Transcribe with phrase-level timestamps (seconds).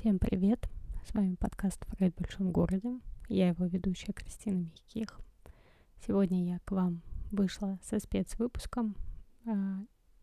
[0.00, 0.64] Всем привет!
[1.08, 3.00] С вами подкаст «Фрейд в большом городе».
[3.28, 5.18] Я его ведущая Кристина Михих.
[6.06, 8.94] Сегодня я к вам вышла со спецвыпуском
[9.44, 9.50] э,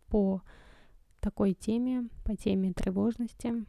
[0.07, 0.41] по
[1.19, 3.65] такой теме, по теме тревожности,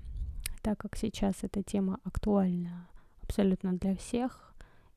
[0.63, 2.89] так как сейчас эта тема актуальна
[3.23, 4.55] абсолютно для всех,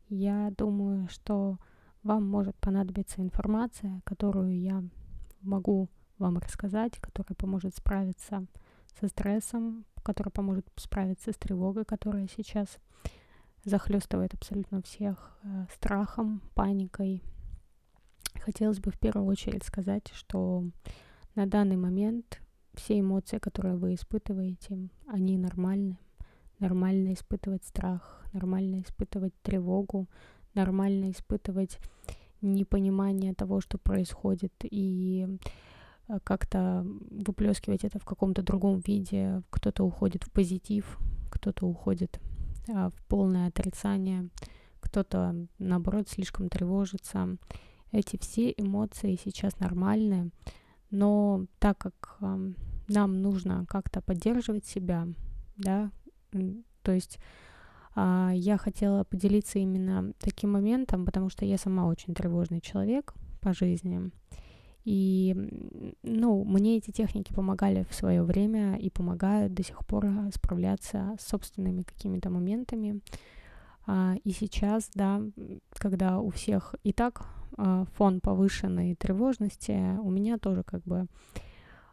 [0.10, 1.57] я думаю, что
[2.04, 4.84] вам может понадобиться информация, которую я
[5.41, 5.89] могу
[6.20, 8.46] вам рассказать, которая поможет справиться
[9.00, 12.80] со стрессом, которая поможет справиться с тревогой, которая сейчас
[13.63, 17.22] захлестывает абсолютно всех э, страхом, паникой.
[18.41, 20.64] Хотелось бы в первую очередь сказать, что
[21.36, 22.41] на данный момент
[22.73, 26.00] все эмоции, которые вы испытываете, они нормальны.
[26.58, 30.08] Нормально испытывать страх, нормально испытывать тревогу,
[30.55, 31.78] нормально испытывать
[32.41, 35.28] непонимание того, что происходит, и
[36.23, 39.41] как-то выплескивать это в каком-то другом виде.
[39.50, 40.98] Кто-то уходит в позитив,
[41.30, 42.20] кто-то уходит
[42.67, 44.30] а, в полное отрицание,
[44.80, 47.38] кто-то, наоборот, слишком тревожится.
[47.92, 50.31] Эти все эмоции сейчас нормальны,
[50.92, 52.53] но так как э,
[52.88, 55.08] нам нужно как-то поддерживать себя,
[55.58, 55.92] да,
[56.83, 57.17] то есть
[57.95, 63.53] а, я хотела поделиться именно таким моментом, потому что я сама очень тревожный человек по
[63.53, 64.11] жизни.
[64.85, 65.35] И,
[66.03, 71.27] ну, мне эти техники помогали в свое время и помогают до сих пор справляться с
[71.27, 73.02] собственными какими-то моментами.
[73.86, 75.21] А, и сейчас, да,
[75.71, 77.25] когда у всех и так
[77.58, 81.08] а, фон повышенной тревожности, у меня тоже как бы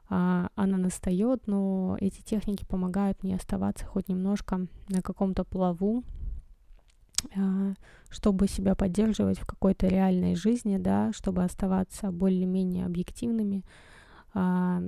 [0.09, 6.26] а, она настает, но эти техники помогают мне оставаться хоть немножко на каком-то плаву, а,
[8.09, 13.65] чтобы себя поддерживать в какой-то реальной жизни, да, чтобы оставаться более-менее объективными,
[14.35, 14.83] а,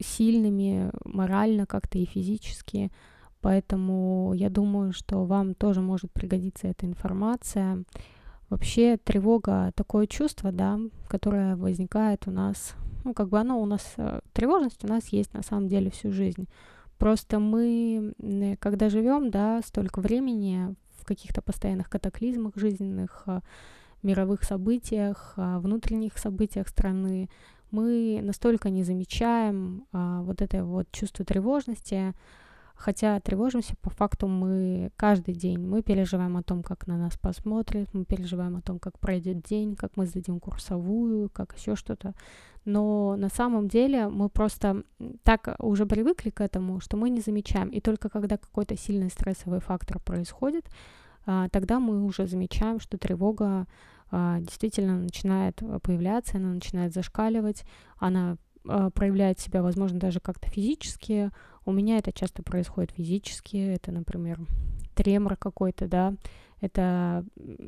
[0.00, 2.90] сильными морально как-то и физически.
[3.40, 7.84] Поэтому я думаю, что вам тоже может пригодиться эта информация.
[8.50, 10.78] Вообще тревога такое чувство, да,
[11.08, 12.74] которое возникает у нас
[13.04, 16.10] ну, как бы оно у нас, э, тревожность у нас есть на самом деле всю
[16.10, 16.48] жизнь.
[16.98, 18.14] Просто мы,
[18.60, 23.40] когда живем, да, столько времени в каких-то постоянных катаклизмах жизненных, э,
[24.02, 27.28] мировых событиях, э, внутренних событиях страны,
[27.70, 32.14] мы настолько не замечаем а, вот это вот чувство тревожности,
[32.74, 37.88] Хотя тревожимся, по факту мы каждый день, мы переживаем о том, как на нас посмотрят,
[37.94, 42.14] мы переживаем о том, как пройдет день, как мы сдадим курсовую, как еще что-то.
[42.64, 44.82] Но на самом деле мы просто
[45.22, 47.68] так уже привыкли к этому, что мы не замечаем.
[47.68, 50.66] И только когда какой-то сильный стрессовый фактор происходит,
[51.26, 53.66] а, тогда мы уже замечаем, что тревога
[54.10, 57.64] а, действительно начинает появляться, она начинает зашкаливать,
[57.98, 58.36] она
[58.66, 61.30] а, проявляет себя, возможно, даже как-то физически,
[61.66, 64.40] у меня это часто происходит физически, это, например,
[64.94, 66.14] тремор какой-то, да,
[66.60, 67.24] это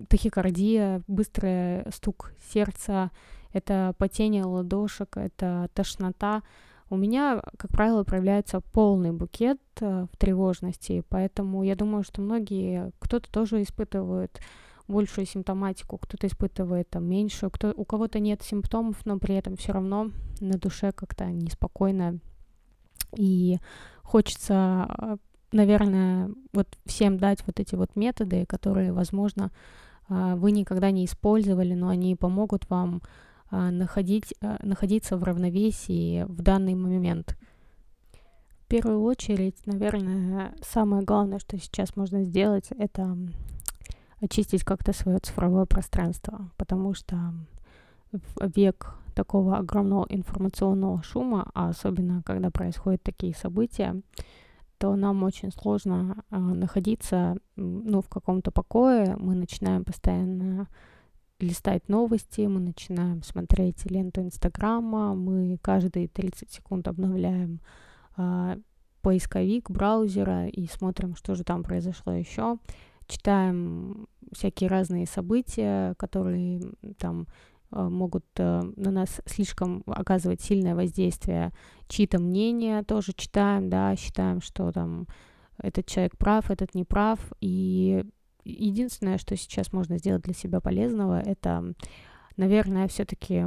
[0.08, 3.10] тахикардия, быстрый стук сердца,
[3.52, 6.42] это потение ладошек, это тошнота.
[6.88, 12.92] У меня, как правило, проявляется полный букет э, в тревожности, поэтому я думаю, что многие,
[13.00, 14.40] кто-то тоже испытывает
[14.86, 19.72] большую симптоматику, кто-то испытывает там меньшую, кто, у кого-то нет симптомов, но при этом все
[19.72, 22.20] равно на душе как-то неспокойно,
[23.14, 23.58] и
[24.02, 25.16] хочется, э,
[25.52, 29.50] наверное, вот всем дать вот эти вот методы, которые, возможно,
[30.08, 33.02] э, вы никогда не использовали, но они помогут вам
[33.50, 37.36] э, находить, находиться в равновесии в данный момент.
[38.64, 43.16] В первую очередь, наверное, самое главное, что сейчас можно сделать, это
[44.20, 47.32] очистить как-то свое цифровое пространство, потому что
[48.40, 54.00] век такого огромного информационного шума, а особенно когда происходят такие события,
[54.78, 59.16] то нам очень сложно э, находиться ну, в каком-то покое.
[59.18, 60.68] Мы начинаем постоянно
[61.40, 67.60] листать новости, мы начинаем смотреть ленту Инстаграма, мы каждые 30 секунд обновляем
[68.18, 68.56] э,
[69.00, 72.58] поисковик браузера и смотрим, что же там произошло еще.
[73.06, 76.60] Читаем всякие разные события, которые
[76.98, 77.28] там
[77.70, 81.52] могут э, на нас слишком оказывать сильное воздействие.
[81.88, 85.06] Чьи-то мнения тоже читаем, да, считаем, что там
[85.58, 87.20] этот человек прав, этот не прав.
[87.40, 88.04] И
[88.44, 91.74] единственное, что сейчас можно сделать для себя полезного, это,
[92.36, 93.44] наверное, все-таки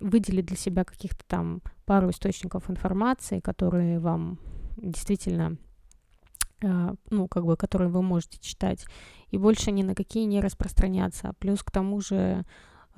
[0.00, 4.38] выделить для себя каких-то там пару источников информации, которые вам
[4.76, 5.56] действительно
[6.62, 8.84] э, ну, как бы, которые вы можете читать,
[9.30, 11.34] и больше ни на какие не распространяться.
[11.38, 12.44] Плюс к тому же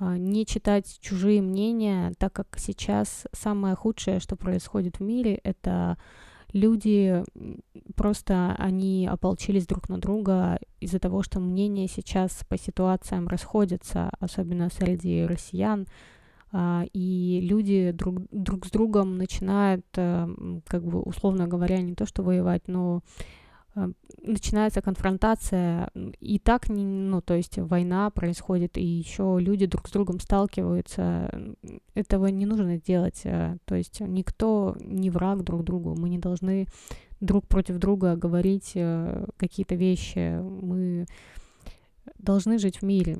[0.01, 5.97] не читать чужие мнения, так как сейчас самое худшее, что происходит в мире, это
[6.53, 7.23] люди
[7.95, 14.69] просто они ополчились друг на друга из-за того, что мнения сейчас по ситуациям расходятся, особенно
[14.69, 15.87] среди россиян,
[16.51, 20.27] а, и люди друг, друг с другом начинают, э,
[20.67, 23.01] как бы условно говоря, не то что воевать, но
[24.21, 25.89] начинается конфронтация,
[26.19, 31.55] и так, ну, то есть война происходит, и еще люди друг с другом сталкиваются.
[31.93, 33.21] Этого не нужно делать.
[33.23, 35.95] Э, то есть никто не враг друг другу.
[35.95, 36.67] Мы не должны
[37.19, 38.75] друг против друга говорить
[39.37, 40.39] какие-то вещи.
[40.41, 41.05] Мы
[42.17, 43.17] должны жить в мире.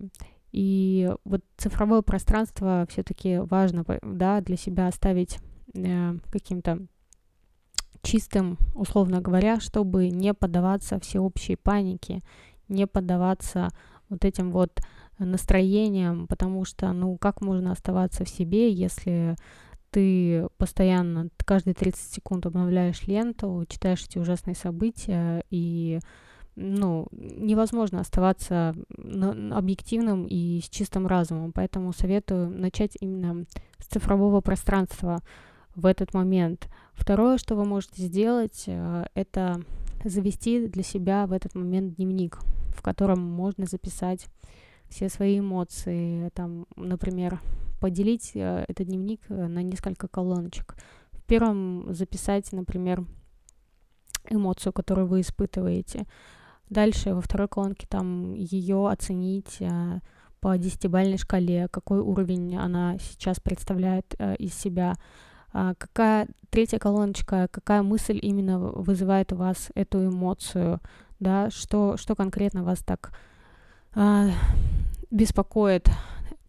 [0.52, 5.40] И вот цифровое пространство все-таки важно, да, для себя оставить
[5.74, 6.80] э, каким-то
[8.02, 12.22] чистым, условно говоря, чтобы не поддаваться всеобщей панике,
[12.68, 13.70] не поддаваться
[14.10, 14.82] вот этим вот
[15.20, 19.36] настроениям, потому что, ну, как можно оставаться в себе, если
[19.92, 26.00] ты постоянно, каждые 30 секунд обновляешь ленту, читаешь эти ужасные события и
[26.56, 31.52] ну, невозможно оставаться объективным и с чистым разумом.
[31.54, 33.46] Поэтому советую начать именно
[33.80, 35.22] с цифрового пространства
[35.76, 36.70] в этот момент.
[36.94, 39.62] Второе, что вы можете сделать, э, это
[40.04, 42.40] завести для себя в этот момент дневник,
[42.76, 44.28] в котором можно записать
[44.90, 47.40] все свои эмоции, там, например,
[47.80, 50.76] поделить э, этот дневник э, на несколько колоночек.
[51.12, 53.06] В первом записать, например,
[54.30, 56.06] эмоцию, которую вы испытываете.
[56.70, 59.60] Дальше во второй колонке там ее оценить
[60.40, 64.96] по десятибальной шкале, какой уровень она сейчас представляет из себя,
[65.52, 70.80] какая третья колоночка, какая мысль именно вызывает у вас эту эмоцию,
[71.20, 73.14] да, что, что конкретно вас так
[73.96, 74.30] э,
[75.10, 75.90] беспокоит.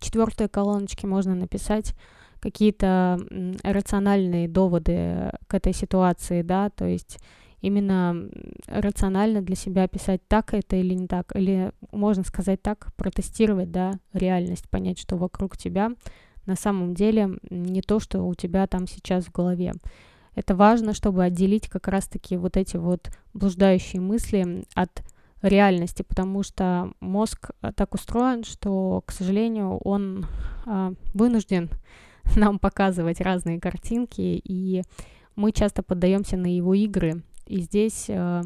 [0.00, 1.94] Четвертой колоночке можно написать
[2.40, 3.20] какие-то
[3.62, 7.18] рациональные доводы к этой ситуации, да, то есть
[7.60, 8.28] именно
[8.66, 13.92] рационально для себя описать, так это или не так, или можно сказать так, протестировать, да,
[14.12, 15.92] реальность, понять, что вокруг тебя
[16.46, 19.74] на самом деле не то, что у тебя там сейчас в голове.
[20.34, 25.02] Это важно, чтобы отделить как раз-таки вот эти вот блуждающие мысли от
[25.42, 30.24] реальности, потому что мозг так устроен, что, к сожалению, он
[30.64, 31.70] а, вынужден
[32.36, 34.82] нам показывать разные картинки, и
[35.36, 38.42] мы часто поддаемся на его игры, и здесь э,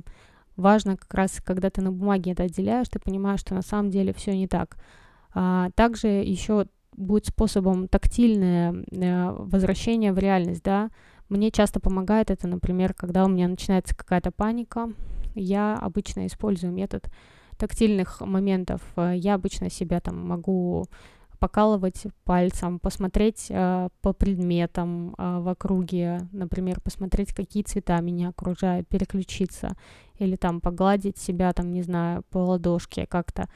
[0.57, 4.13] важно как раз, когда ты на бумаге это отделяешь, ты понимаешь, что на самом деле
[4.13, 4.77] все не так.
[5.35, 6.67] А, также еще
[6.97, 10.91] будет способом тактильное э, возвращение в реальность, да.
[11.29, 14.93] Мне часто помогает это, например, когда у меня начинается какая-то паника,
[15.35, 17.11] я обычно использую метод
[17.59, 18.81] тактильных моментов.
[18.97, 20.87] Я обычно себя там могу
[21.39, 28.89] покалывать пальцем, посмотреть э, по предметам э, в округе, например, посмотреть, какие цвета меня окружают,
[28.89, 29.77] переключиться,
[30.19, 33.49] или там погладить себя, там, не знаю, по ладошке как-то.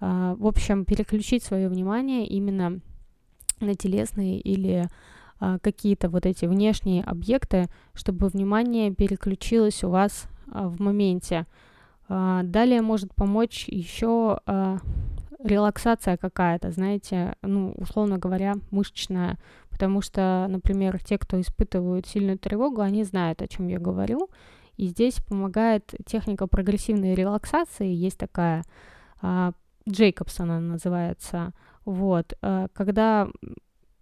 [0.00, 2.80] Э, в общем, переключить свое внимание именно
[3.60, 4.88] на телесные или
[5.40, 11.46] э, какие-то вот эти внешние объекты, чтобы внимание переключилось у вас э, в моменте.
[12.08, 14.38] Далее может помочь еще
[15.42, 19.38] релаксация какая-то, знаете, ну, условно говоря, мышечная,
[19.70, 24.30] потому что, например, те, кто испытывают сильную тревогу, они знают, о чем я говорю,
[24.76, 28.62] и здесь помогает техника прогрессивной релаксации, есть такая,
[29.88, 31.52] Джейкобсон она называется,
[31.84, 33.28] вот, а, когда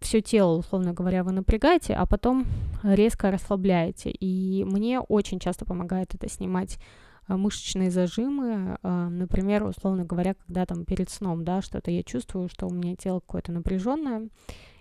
[0.00, 2.46] все тело, условно говоря, вы напрягаете, а потом
[2.82, 4.10] резко расслабляете.
[4.10, 6.78] И мне очень часто помогает это снимать
[7.26, 12.48] а, мышечные зажимы, а, например, условно говоря, когда там перед сном, да, что-то я чувствую,
[12.48, 14.28] что у меня тело какое-то напряженное,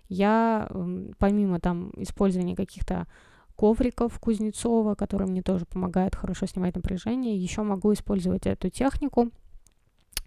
[0.10, 0.70] я
[1.18, 3.08] помимо там использования каких-то
[3.56, 9.32] ковриков Кузнецова, которые мне тоже помогают хорошо снимать напряжение, еще могу использовать эту технику,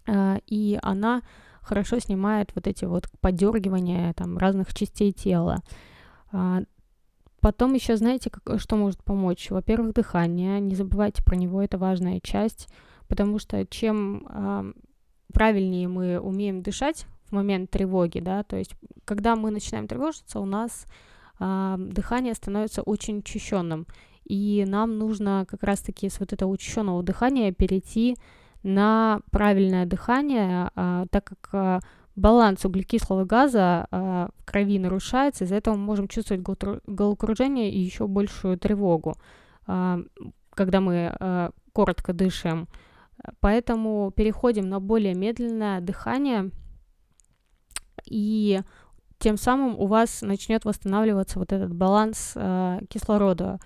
[0.09, 1.23] и она
[1.63, 5.63] хорошо снимает вот эти вот подергивания там разных частей тела.
[7.41, 9.51] Потом еще, знаете, как, что может помочь?
[9.51, 10.59] Во-первых, дыхание.
[10.59, 12.69] Не забывайте про него, это важная часть,
[13.07, 14.73] потому что чем э,
[15.33, 20.45] правильнее мы умеем дышать в момент тревоги, да, то есть когда мы начинаем тревожиться, у
[20.45, 20.87] нас
[21.39, 23.87] э, дыхание становится очень учащенным,
[24.25, 28.17] и нам нужно как раз-таки с вот этого учащенного дыхания перейти
[28.67, 31.83] на правильное дыхание, э, так как
[32.17, 36.43] баланс углекислого газа э, в крови нарушается, из-за этого мы можем чувствовать
[36.87, 39.17] головокружение и еще большую тревогу,
[39.67, 42.69] когда мы коротко дышим.
[43.41, 46.51] Поэтому переходим на более медленное дыхание,
[48.05, 48.61] и
[49.19, 52.33] тем самым у вас начнет восстанавливаться вот этот баланс
[52.89, 53.59] кислорода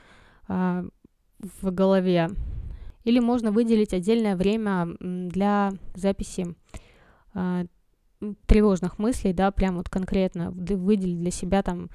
[0.48, 2.30] в голове.
[3.04, 6.54] Или можно выделить отдельное время для записи
[7.34, 7.66] э,
[8.46, 11.90] тревожных мыслей, да, прям вот конкретно выделить для себя там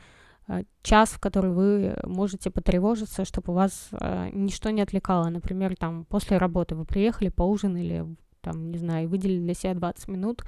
[0.48, 5.30] э, час, в который вы можете потревожиться, чтобы вас э, ничто не отвлекало.
[5.30, 8.06] Например, там после работы вы приехали, поужинали,
[8.42, 10.44] там, не знаю, выделили для себя 20 минут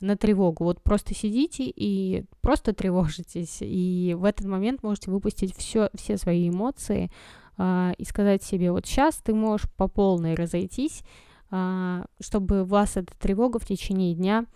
[0.00, 0.64] на тревогу.
[0.64, 6.48] Вот просто сидите и просто тревожитесь, и в этот момент можете выпустить все, все свои
[6.48, 7.10] эмоции
[7.58, 11.02] э, и сказать себе, вот сейчас ты можешь по полной разойтись,
[11.50, 14.46] э, чтобы вас эта тревога в течение дня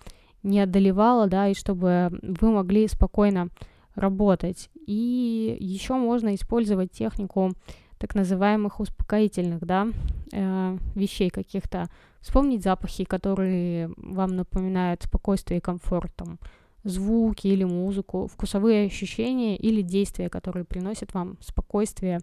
[0.42, 3.48] не одолевала, да, и чтобы вы могли спокойно
[3.94, 4.70] работать.
[4.86, 7.52] И еще можно использовать технику
[7.98, 9.88] так называемых успокоительных, да,
[10.32, 11.88] э, вещей каких-то.
[12.20, 16.38] Вспомнить запахи, которые вам напоминают спокойствие и комфорт, там,
[16.84, 22.20] звуки или музыку, вкусовые ощущения или действия, которые приносят вам спокойствие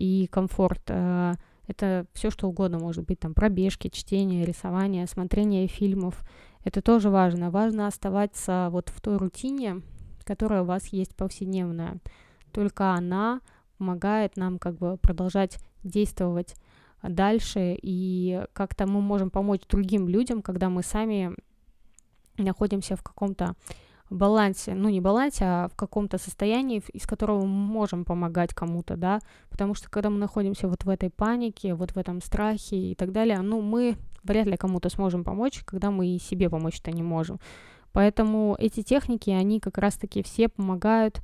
[0.00, 0.82] и комфорт.
[0.88, 1.34] Э,
[1.66, 6.24] это все что угодно может быть, там, пробежки, чтение, рисование, смотрение фильмов.
[6.64, 7.50] Это тоже важно.
[7.50, 9.82] Важно оставаться вот в той рутине,
[10.24, 11.98] которая у вас есть повседневная.
[12.52, 13.40] Только она
[13.78, 16.56] помогает нам как бы продолжать действовать
[17.02, 21.34] дальше, и как-то мы можем помочь другим людям, когда мы сами
[22.36, 23.54] находимся в каком-то
[24.10, 29.20] балансе, ну не балансе, а в каком-то состоянии, из которого мы можем помогать кому-то, да,
[29.50, 33.12] потому что когда мы находимся вот в этой панике, вот в этом страхе и так
[33.12, 37.38] далее, ну мы вряд ли кому-то сможем помочь, когда мы и себе помочь-то не можем.
[37.92, 41.20] Поэтому эти техники, они как раз-таки все помогают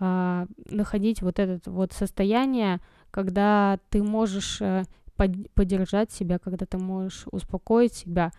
[0.00, 2.80] а, находить вот это вот состояние,
[3.10, 4.84] когда ты можешь э,
[5.16, 8.32] под, поддержать себя, когда ты можешь успокоить себя.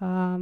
[0.00, 0.40] А,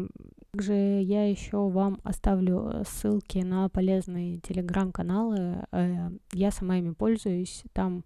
[0.57, 5.67] также я еще вам оставлю ссылки на полезные телеграм-каналы.
[5.71, 7.63] Э, я сама ими пользуюсь.
[7.75, 8.05] Там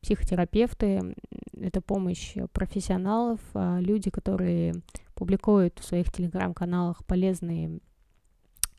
[0.00, 1.16] психотерапевты,
[1.52, 4.74] это помощь профессионалов, а, люди, которые
[5.16, 7.80] публикуют в своих телеграм-каналах полезные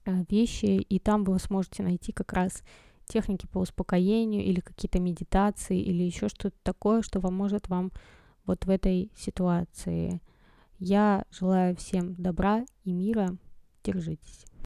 [0.06, 2.64] э, вещи, и там вы сможете найти как раз
[3.08, 7.92] техники по успокоению или какие-то медитации или еще что-то такое, что поможет вам
[8.46, 10.22] вот в этой ситуации.
[10.84, 13.38] Я желаю всем добра и мира.
[13.84, 14.51] Держитесь.